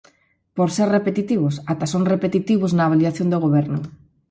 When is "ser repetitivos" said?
0.77-1.55